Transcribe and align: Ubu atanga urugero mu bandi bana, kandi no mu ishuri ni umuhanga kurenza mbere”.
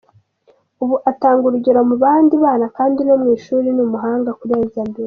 Ubu 0.83 0.95
atanga 1.11 1.43
urugero 1.47 1.79
mu 1.89 1.95
bandi 2.03 2.33
bana, 2.43 2.65
kandi 2.77 2.99
no 3.07 3.15
mu 3.21 3.27
ishuri 3.37 3.67
ni 3.71 3.81
umuhanga 3.85 4.29
kurenza 4.39 4.79
mbere”. 4.89 4.99